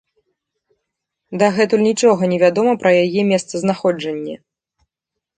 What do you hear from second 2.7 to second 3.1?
пра